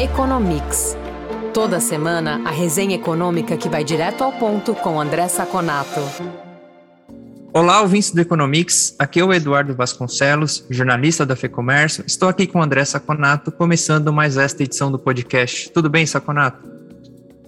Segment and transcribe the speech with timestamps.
[0.00, 0.96] Economics.
[1.52, 6.00] Toda semana, a resenha econômica que vai direto ao ponto com André Saconato.
[7.52, 8.96] Olá, ouvintes do Economics.
[8.98, 12.02] Aqui é o Eduardo Vasconcelos, jornalista da FEComércio.
[12.06, 15.70] Estou aqui com o André Saconato, começando mais esta edição do podcast.
[15.70, 16.66] Tudo bem, Saconato?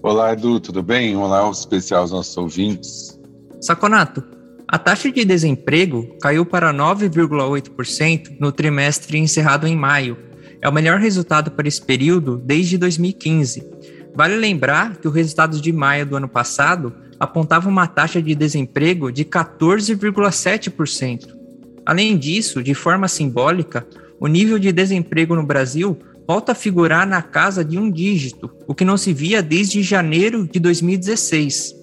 [0.02, 1.16] Olá, Edu, tudo bem?
[1.16, 3.18] Olá, um especial aos nossos ouvintes.
[3.62, 4.22] Saconato,
[4.68, 10.31] a taxa de desemprego caiu para 9,8% no trimestre encerrado em maio.
[10.62, 13.68] É o melhor resultado para esse período desde 2015.
[14.14, 19.10] Vale lembrar que o resultado de maio do ano passado apontava uma taxa de desemprego
[19.10, 21.34] de 14,7%.
[21.84, 23.84] Além disso, de forma simbólica,
[24.20, 25.98] o nível de desemprego no Brasil
[26.28, 30.46] volta a figurar na casa de um dígito, o que não se via desde janeiro
[30.46, 31.74] de 2016.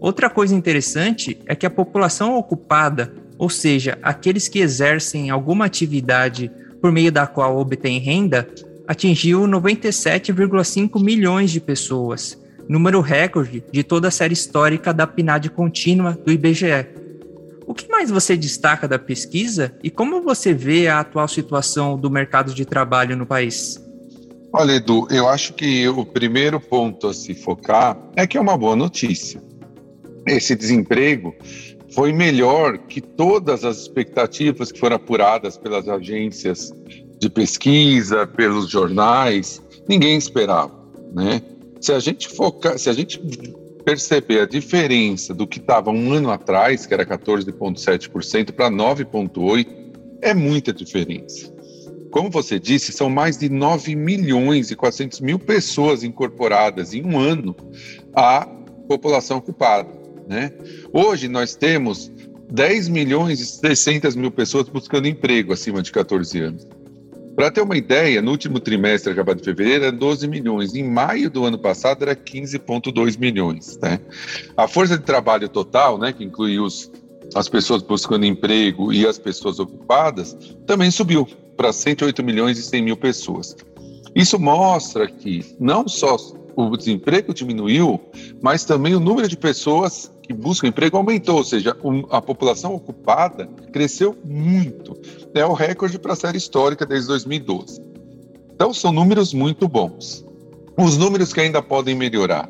[0.00, 6.50] Outra coisa interessante é que a população ocupada, ou seja, aqueles que exercem alguma atividade
[6.84, 8.46] por meio da qual obtém renda,
[8.86, 16.12] atingiu 97,5 milhões de pessoas, número recorde de toda a série histórica da PNAD contínua
[16.12, 16.86] do IBGE.
[17.66, 22.10] O que mais você destaca da pesquisa e como você vê a atual situação do
[22.10, 23.82] mercado de trabalho no país?
[24.52, 28.58] Olha, Edu, eu acho que o primeiro ponto a se focar é que é uma
[28.58, 29.40] boa notícia
[30.26, 31.34] esse desemprego
[31.94, 36.72] foi melhor que todas as expectativas que foram apuradas pelas agências
[37.18, 40.74] de pesquisa, pelos jornais, ninguém esperava,
[41.12, 41.40] né?
[41.80, 43.20] Se a gente focar, se a gente
[43.84, 49.66] perceber a diferença do que estava um ano atrás, que era 14,7% para 9,8%,
[50.22, 51.52] é muita diferença.
[52.10, 57.18] Como você disse, são mais de 9 milhões e 400 mil pessoas incorporadas em um
[57.18, 57.54] ano
[58.14, 58.46] à
[58.88, 60.03] população ocupada.
[60.26, 60.52] Né?
[60.92, 62.10] Hoje nós temos
[62.50, 66.66] 10 milhões e 600 mil pessoas buscando emprego acima de 14 anos.
[67.34, 70.74] Para ter uma ideia, no último trimestre, acabado de fevereiro, era 12 milhões.
[70.74, 73.76] Em maio do ano passado, era 15,2 milhões.
[73.82, 73.98] Né?
[74.56, 76.92] A força de trabalho total, né, que inclui os,
[77.34, 81.26] as pessoas buscando emprego e as pessoas ocupadas, também subiu
[81.56, 83.56] para 108 milhões e 100 mil pessoas.
[84.14, 86.16] Isso mostra que não só
[86.54, 88.00] o desemprego diminuiu,
[88.40, 91.76] mas também o número de pessoas que buscam emprego aumentou, ou seja,
[92.10, 94.98] a população ocupada cresceu muito.
[95.34, 97.80] É o recorde para a série histórica desde 2012.
[98.54, 100.24] Então, são números muito bons.
[100.78, 102.48] Os números que ainda podem melhorar.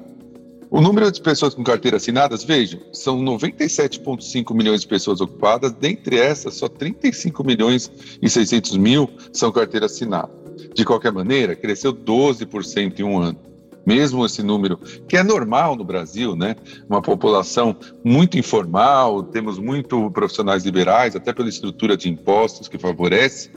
[0.71, 6.19] O número de pessoas com carteira assinadas, vejam, são 97,5 milhões de pessoas ocupadas, dentre
[6.19, 7.91] essas, só 35 milhões
[8.23, 10.31] e 600 mil são carteira assinada.
[10.75, 13.54] De qualquer maneira, cresceu 12% em um ano
[13.87, 14.79] mesmo esse número,
[15.09, 16.57] que é normal no Brasil, né?
[16.89, 23.51] Uma população muito informal, temos muito profissionais liberais, até pela estrutura de impostos que favorece,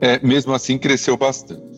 [0.00, 1.74] é, mesmo assim cresceu bastante.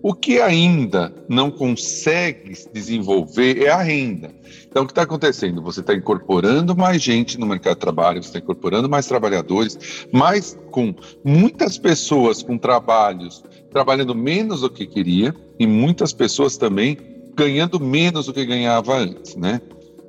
[0.00, 4.30] O que ainda não consegue desenvolver é a renda.
[4.68, 5.60] Então, o que está acontecendo?
[5.62, 10.56] Você está incorporando mais gente no mercado de trabalho, você está incorporando mais trabalhadores, mas
[10.70, 10.94] com
[11.24, 18.26] muitas pessoas com trabalhos trabalhando menos do que queria e muitas pessoas também ganhando menos
[18.26, 19.60] do que ganhava antes, né?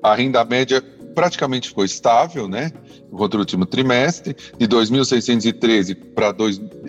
[0.01, 0.81] A renda média
[1.13, 2.71] praticamente ficou estável, né?
[3.11, 6.35] Contra o último trimestre, de 2.613 para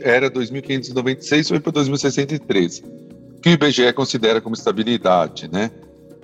[0.03, 2.83] era 2.596, foi para 2.613,
[3.43, 5.71] que o IBGE considera como estabilidade, né?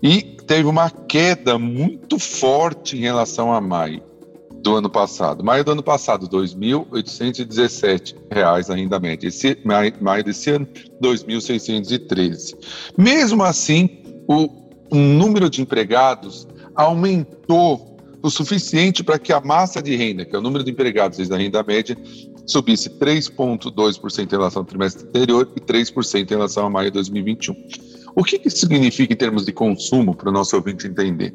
[0.03, 4.03] E teve uma queda muito forte em relação a maio
[4.63, 5.45] do ano passado.
[5.45, 8.17] Maio do ano passado, R$ 2.817
[8.71, 9.29] a renda média.
[9.29, 10.67] Esse, maio, maio desse ano,
[11.01, 12.57] 2.613.
[12.99, 14.49] Mesmo assim, o,
[14.91, 20.43] número de empregados aumentou o suficiente para que a massa de renda, que é o
[20.43, 21.97] número de empregados desde a renda média,
[22.47, 27.55] subisse 3,2% em relação ao trimestre anterior e 3% em relação a maio de 2021.
[28.15, 31.35] O que isso significa em termos de consumo para o nosso ouvinte entender?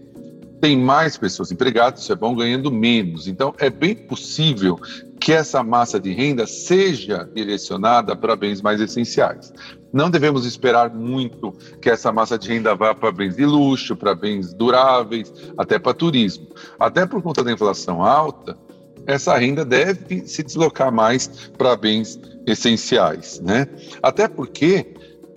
[0.59, 3.27] Tem mais pessoas empregadas, isso é bom, ganhando menos.
[3.27, 4.79] Então, é bem possível
[5.21, 9.53] que essa massa de renda seja direcionada para bens mais essenciais.
[9.93, 14.15] Não devemos esperar muito que essa massa de renda vá para bens de luxo, para
[14.15, 16.47] bens duráveis, até para turismo.
[16.79, 18.57] Até por conta da inflação alta,
[19.05, 23.67] essa renda deve se deslocar mais para bens essenciais, né?
[24.01, 24.95] Até porque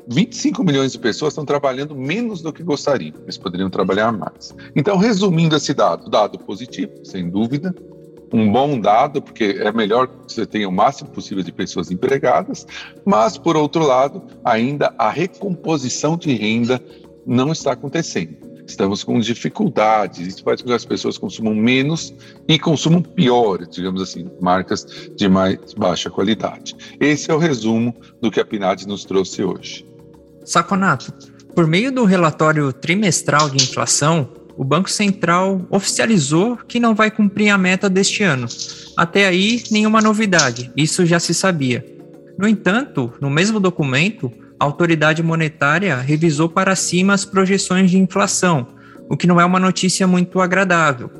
[0.08, 4.54] 25 milhões de pessoas estão trabalhando menos do que gostariam, eles poderiam trabalhar mais.
[4.74, 7.74] Então, resumindo esse dado, dado positivo, sem dúvida,
[8.34, 12.66] um bom dado, porque é melhor que você tenha o máximo possível de pessoas empregadas,
[13.04, 16.82] mas, por outro lado, ainda a recomposição de renda
[17.24, 18.36] não está acontecendo.
[18.66, 22.12] Estamos com dificuldades, isso faz com que as pessoas consumam menos
[22.48, 24.84] e consumam pior, digamos assim, marcas
[25.14, 26.74] de mais baixa qualidade.
[26.98, 29.86] Esse é o resumo do que a PNAD nos trouxe hoje.
[30.44, 31.12] Saconato,
[31.54, 37.50] por meio do relatório trimestral de inflação, o Banco Central oficializou que não vai cumprir
[37.50, 38.46] a meta deste ano.
[38.96, 41.84] Até aí, nenhuma novidade, isso já se sabia.
[42.38, 48.68] No entanto, no mesmo documento, a autoridade monetária revisou para cima as projeções de inflação,
[49.08, 51.10] o que não é uma notícia muito agradável.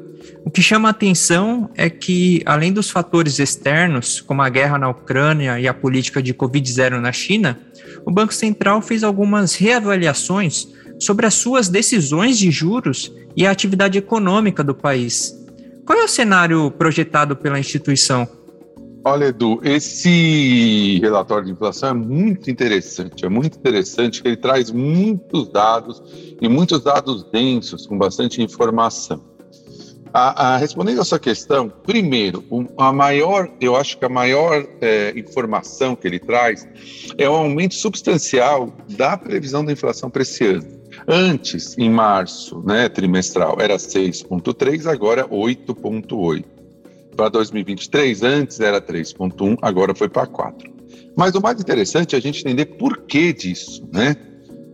[0.44, 4.88] O que chama a atenção é que, além dos fatores externos, como a guerra na
[4.88, 7.58] Ucrânia e a política de Covid-0 na China,
[8.06, 10.68] o Banco Central fez algumas reavaliações
[11.04, 15.34] sobre as suas decisões de juros e a atividade econômica do país.
[15.84, 18.26] Qual é o cenário projetado pela instituição?
[19.06, 23.26] Olha, Edu, esse relatório de inflação é muito interessante.
[23.26, 26.02] É muito interessante que ele traz muitos dados
[26.40, 29.22] e muitos dados densos, com bastante informação.
[30.10, 32.42] A, a, respondendo a sua questão, primeiro,
[32.78, 36.66] a maior, eu acho que a maior é, informação que ele traz
[37.18, 40.83] é o aumento substancial da previsão da inflação para esse ano.
[41.06, 46.44] Antes, em março, né, trimestral, era 6,3, agora 8,8.
[47.16, 50.72] Para 2023, antes era 3,1, agora foi para 4.
[51.16, 54.16] Mas o mais interessante é a gente entender por que disso, né?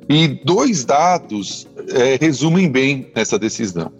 [0.08, 3.92] E dois dados é, resumem bem essa decisão.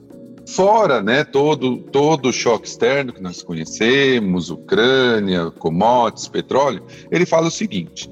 [0.48, 7.46] Fora né, todo, todo o choque externo que nós conhecemos, Ucrânia, commodities, petróleo, ele fala
[7.46, 8.10] o seguinte: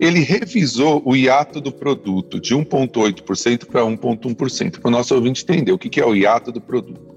[0.00, 5.72] ele revisou o hiato do produto de 1,8% para 1,1%, para o nosso ouvinte entender
[5.72, 7.10] o que é o hiato do produto.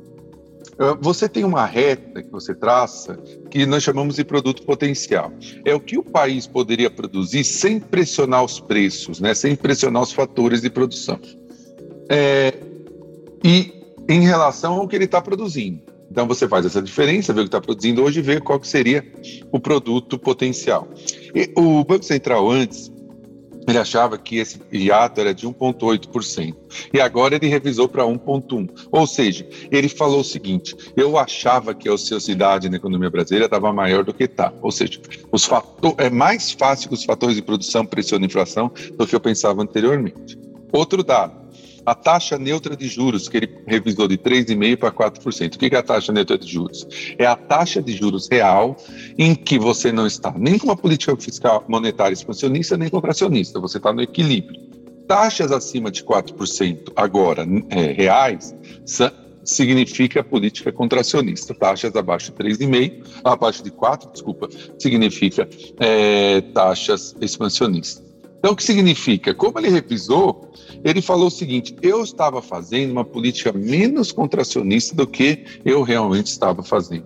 [0.78, 3.18] Ah, você tem uma reta que você traça
[3.50, 5.32] que nós chamamos de produto potencial.
[5.64, 9.34] É o que o país poderia produzir sem pressionar os preços, né?
[9.34, 11.20] sem pressionar os fatores de produção.
[12.10, 12.54] É,
[13.44, 15.93] e em relação ao que ele está produzindo.
[16.14, 18.68] Então você faz essa diferença, vê o que está produzindo hoje e vê qual que
[18.68, 19.04] seria
[19.52, 20.88] o produto potencial.
[21.34, 22.94] E o Banco Central antes
[23.68, 26.54] ele achava que esse hiato era de 1,8%.
[26.94, 28.90] E agora ele revisou para 1,1%.
[28.92, 33.74] Ou seja, ele falou o seguinte: eu achava que a ociosidade na economia brasileira estava
[33.74, 34.54] maior do que está.
[34.62, 35.02] Ou seja,
[35.32, 39.16] os fator, é mais fácil que os fatores de produção pressionem a inflação do que
[39.16, 40.38] eu pensava anteriormente.
[40.72, 41.43] Outro dado:
[41.86, 45.56] a taxa neutra de juros, que ele revisou de 3,5% para 4%.
[45.56, 46.88] O que é a taxa neutra de juros?
[47.18, 48.78] É a taxa de juros real
[49.18, 53.78] em que você não está nem com uma política fiscal monetária expansionista, nem contracionista, você
[53.78, 54.62] está no equilíbrio.
[55.08, 58.56] Taxas acima de 4% agora é, reais
[59.44, 61.54] significa política contracionista.
[61.54, 64.50] Taxas abaixo de 3,5%, abaixo de 4%, desculpa,
[64.80, 65.48] significa
[65.80, 68.13] é, taxas expansionistas.
[68.44, 69.34] Então, o que significa?
[69.34, 70.52] Como ele revisou,
[70.84, 76.28] ele falou o seguinte: eu estava fazendo uma política menos contracionista do que eu realmente
[76.28, 77.06] estava fazendo.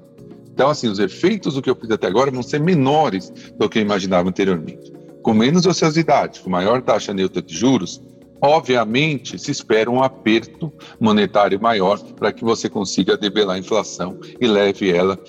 [0.51, 3.78] Então, assim, os efeitos do que eu fiz até agora vão ser menores do que
[3.78, 4.92] eu imaginava anteriormente.
[5.22, 8.01] Com menos ociosidade, com maior taxa neutra de juros,
[8.42, 14.45] Obviamente, se espera um aperto monetário maior para que você consiga debelar a inflação e
[14.45, 15.19] leve ela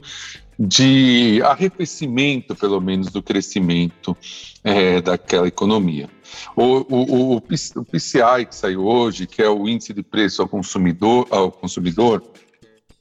[0.58, 4.16] de arrefecimento, pelo menos, do crescimento
[4.64, 6.08] é, daquela economia.
[6.56, 10.48] O, o, o, o, PCI que saiu hoje, que é o índice de preço ao
[10.48, 12.22] consumidor, ao consumidor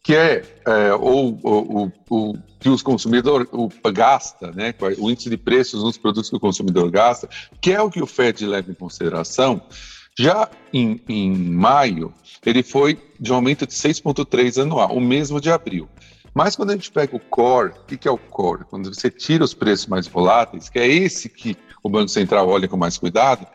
[0.04, 5.38] que é, é ou, o, o, que os consumidores o, gasta, né, o índice de
[5.38, 7.28] preços nos produtos que o consumidor gasta,
[7.60, 9.60] que é o que o Fed leva em consideração,
[10.18, 12.14] já em, em maio,
[12.46, 15.90] ele foi de um aumento de 6,3 anual, o mesmo de abril.
[16.36, 18.65] Mas quando a gente pega o core, o que é o core?
[18.65, 22.68] Quando você tira os preços mais voláteis, que é esse que o Banco Central olha
[22.68, 23.48] com mais cuidado,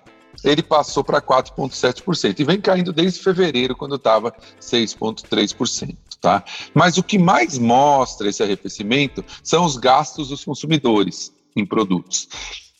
[0.42, 5.94] ele passou para 4,7% e vem caindo desde fevereiro, quando estava 6,3%.
[6.22, 6.42] Tá?
[6.72, 12.28] Mas o que mais mostra esse arrefecimento são os gastos dos consumidores em produtos.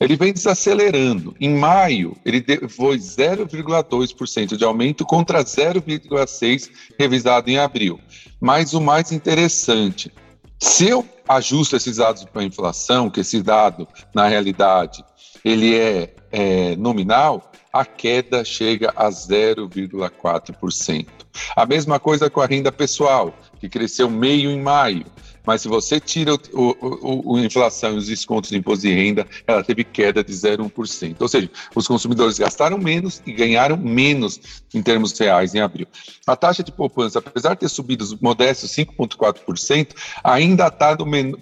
[0.00, 1.37] Ele vem desacelerando.
[1.38, 8.00] Em maio, ele foi 0,2% de aumento contra 0,6% revisado em abril.
[8.40, 10.11] Mas o mais interessante,
[10.59, 15.04] se eu ajusto esses dados para a inflação, que esse dado, na realidade,
[15.45, 21.07] ele é, é nominal, a queda chega a 0,4%.
[21.54, 25.04] A mesma coisa com a renda pessoal, que cresceu meio em maio.
[25.50, 29.26] Mas se você tira o, o, o, inflação e os descontos de imposto de renda,
[29.45, 31.16] ela teve queda de 0,1%.
[31.19, 34.40] Ou seja, os consumidores gastaram menos e ganharam menos
[34.73, 35.88] em termos reais em abril.
[36.25, 39.88] A taxa de poupança, apesar de ter subido modestos 5,4%,
[40.23, 40.97] ainda está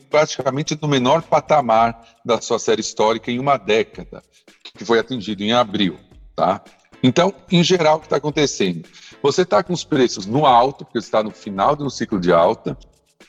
[0.09, 4.23] praticamente no menor patamar da sua série histórica em uma década,
[4.75, 5.99] que foi atingido em abril.
[6.35, 6.62] Tá?
[7.03, 8.88] Então, em geral, o que está acontecendo?
[9.23, 12.33] Você está com os preços no alto, porque está no final de um ciclo de
[12.33, 12.75] alta,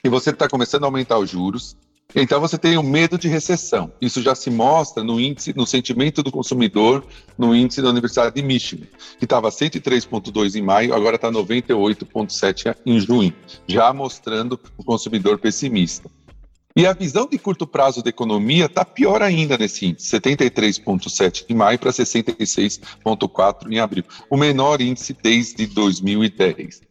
[0.03, 1.75] e você está começando a aumentar os juros.
[2.15, 3.91] Então você tem o medo de recessão.
[4.01, 7.05] Isso já se mostra no índice, no sentimento do consumidor,
[7.37, 8.87] no índice da Universidade de Michigan,
[9.19, 13.33] que estava 103,2 em maio, agora está 98,7 em junho,
[13.67, 16.09] já mostrando o consumidor pessimista.
[16.75, 21.53] E a visão de curto prazo da economia está pior ainda nesse índice, 73,7 em
[21.53, 26.88] maio para 66,4 em abril, o menor índice desde 2010.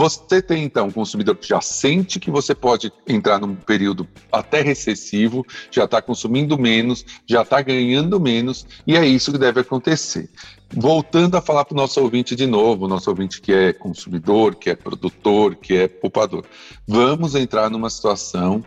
[0.00, 4.62] Você tem, então, um consumidor que já sente que você pode entrar num período até
[4.62, 10.30] recessivo, já está consumindo menos, já está ganhando menos, e é isso que deve acontecer.
[10.72, 14.70] Voltando a falar para o nosso ouvinte de novo, nosso ouvinte que é consumidor, que
[14.70, 16.46] é produtor, que é poupador,
[16.88, 18.64] vamos entrar numa situação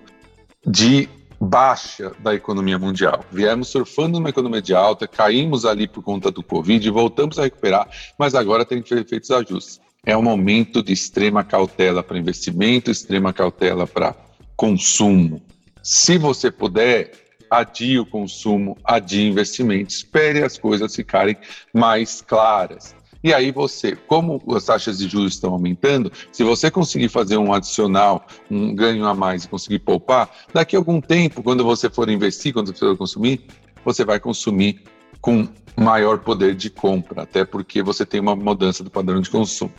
[0.64, 1.10] de
[1.42, 3.26] baixa da economia mundial.
[3.32, 7.90] Viemos surfando numa economia de alta, caímos ali por conta do Covid, voltamos a recuperar,
[8.20, 9.82] mas agora tem que ser feitos ajustes.
[10.06, 14.14] É um momento de extrema cautela para investimento, extrema cautela para
[14.54, 15.42] consumo.
[15.82, 17.14] Se você puder,
[17.50, 21.38] adie o consumo, adie investimento, espere as coisas ficarem
[21.74, 22.94] mais claras.
[23.24, 27.54] E aí você, como as taxas de juros estão aumentando, se você conseguir fazer um
[27.54, 32.10] adicional, um ganho a mais e conseguir poupar, daqui a algum tempo, quando você for
[32.10, 33.46] investir, quando você for consumir,
[33.86, 34.84] você vai consumir
[35.22, 39.72] com maior poder de compra, até porque você tem uma mudança do padrão de consumo.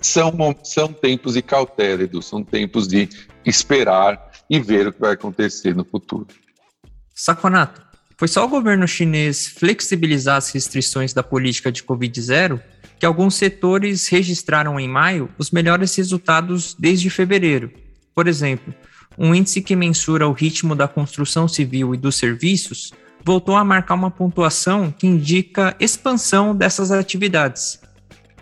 [0.00, 0.32] São,
[0.62, 3.08] são tempos de cautela, são tempos de
[3.44, 6.26] esperar e ver o que vai acontecer no futuro.
[7.14, 7.82] Saconato,
[8.16, 12.60] foi só o governo chinês flexibilizar as restrições da política de Covid-0
[12.98, 17.70] que alguns setores registraram em maio os melhores resultados desde fevereiro.
[18.14, 18.72] Por exemplo,
[19.18, 22.92] um índice que mensura o ritmo da construção civil e dos serviços
[23.24, 27.80] voltou a marcar uma pontuação que indica expansão dessas atividades.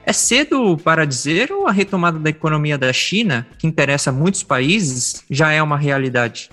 [0.05, 5.25] É cedo para dizer ou a retomada da economia da China, que interessa muitos países,
[5.31, 6.51] já é uma realidade?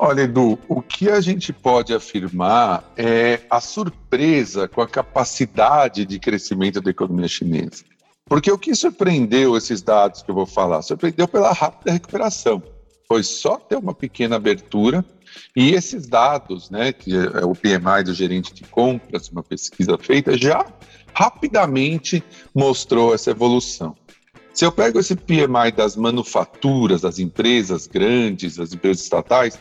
[0.00, 6.20] Olha, Edu, o que a gente pode afirmar é a surpresa com a capacidade de
[6.20, 7.84] crescimento da economia chinesa.
[8.24, 10.82] Porque o que surpreendeu esses dados que eu vou falar?
[10.82, 12.62] Surpreendeu pela rápida recuperação.
[13.08, 15.04] Foi só ter uma pequena abertura
[15.56, 20.36] e esses dados, né, que é o PMI do gerente de compras, uma pesquisa feita,
[20.36, 20.64] já
[21.14, 22.22] rapidamente
[22.54, 23.96] mostrou essa evolução.
[24.52, 29.58] Se eu pego esse PMI das manufaturas, das empresas grandes, das empresas estatais,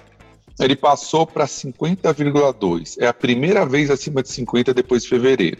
[0.60, 2.96] ele passou para 50,2.
[3.00, 5.60] É a primeira vez acima de 50 depois de fevereiro.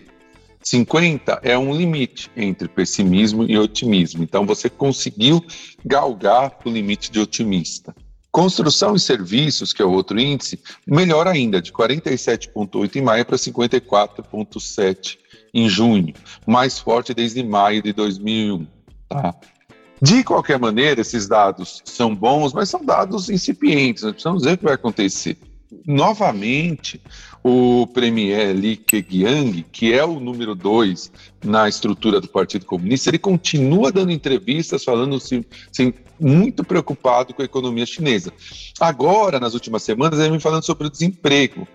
[0.64, 4.24] 50 é um limite entre pessimismo e otimismo.
[4.24, 5.44] Então você conseguiu
[5.86, 7.96] galgar o limite de otimista.
[8.32, 13.38] Construção e serviços, que é o outro índice, melhor ainda, de 47,8 em maio para
[13.38, 15.18] 54,7
[15.58, 16.14] em junho,
[16.46, 18.68] mais forte desde maio de 2001.
[19.10, 19.36] Tá?
[20.00, 24.58] De qualquer maneira, esses dados são bons, mas são dados incipientes, nós precisamos ver o
[24.60, 25.36] que vai acontecer.
[25.86, 27.02] Novamente,
[27.44, 31.12] o Premier Li Keqiang, que é o número dois
[31.44, 35.44] na estrutura do Partido Comunista, ele continua dando entrevistas falando assim,
[36.20, 38.32] muito preocupado com a economia chinesa.
[38.80, 41.68] Agora, nas últimas semanas, ele vem falando sobre o desemprego.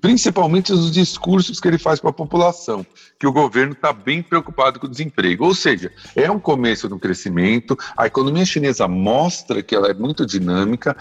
[0.00, 2.84] Principalmente os discursos que ele faz para a população,
[3.18, 5.44] que o governo está bem preocupado com o desemprego.
[5.44, 10.24] Ou seja, é um começo do crescimento, a economia chinesa mostra que ela é muito
[10.24, 10.96] dinâmica,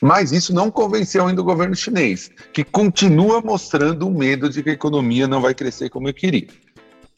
[0.00, 4.70] mas isso não convenceu ainda o governo chinês, que continua mostrando o medo de que
[4.70, 6.48] a economia não vai crescer como eu queria.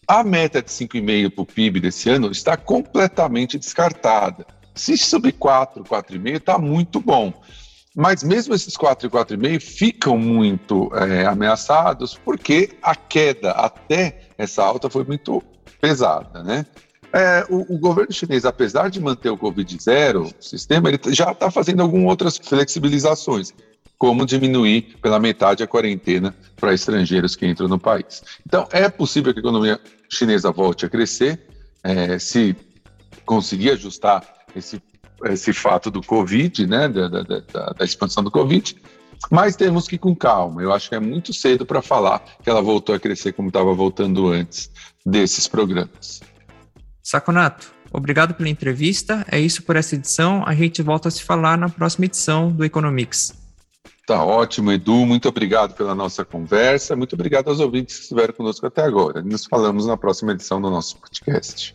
[0.06, 4.46] A meta de 5,5% para o PIB desse ano está completamente descartada.
[4.74, 7.32] Se subir 4, 4,5%, está muito bom.
[8.00, 14.64] Mas mesmo esses 4 e 4,5 ficam muito é, ameaçados porque a queda até essa
[14.64, 15.42] alta foi muito
[15.82, 16.64] pesada, né?
[17.12, 21.32] É, o, o, governo chinês, apesar de manter o Covid zero, o sistema, ele já
[21.32, 23.52] está fazendo algumas outras flexibilizações,
[23.98, 28.22] como diminuir pela metade a quarentena para estrangeiros que entram no país.
[28.46, 29.78] Então, é possível que a economia
[30.08, 31.38] chinesa volte a crescer,
[31.84, 32.56] é, se
[33.26, 34.24] conseguir ajustar
[34.56, 34.80] esse
[35.24, 38.76] esse fato do Covid, né, da, da, da, da expansão do Covid,
[39.30, 40.62] mas temos que ir com calma.
[40.62, 43.74] Eu acho que é muito cedo para falar que ela voltou a crescer como estava
[43.74, 44.70] voltando antes
[45.04, 46.20] desses programas.
[47.02, 49.26] Saconato, obrigado pela entrevista.
[49.30, 50.44] É isso por essa edição.
[50.46, 53.34] A gente volta a se falar na próxima edição do Economics.
[54.06, 55.06] Tá ótimo, Edu.
[55.06, 56.96] Muito obrigado pela nossa conversa.
[56.96, 59.22] Muito obrigado aos ouvintes que estiveram conosco até agora.
[59.22, 61.74] Nos falamos na próxima edição do nosso podcast.